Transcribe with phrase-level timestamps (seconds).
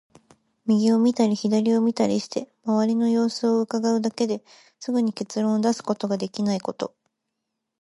[0.65, 4.43] 右を見たり左を見たりして、周りの様子を窺うだけで
[4.79, 6.95] すぐに結論を出すことができないこと。